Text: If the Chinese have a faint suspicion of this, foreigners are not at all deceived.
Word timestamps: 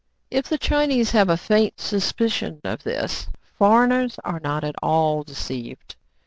If 0.31 0.47
the 0.49 0.57
Chinese 0.57 1.11
have 1.11 1.29
a 1.29 1.37
faint 1.37 1.79
suspicion 1.79 2.59
of 2.63 2.81
this, 2.81 3.27
foreigners 3.59 4.17
are 4.23 4.39
not 4.39 4.63
at 4.63 4.73
all 4.81 5.21
deceived. 5.21 5.95